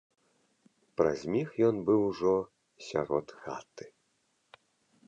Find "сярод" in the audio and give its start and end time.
2.89-3.27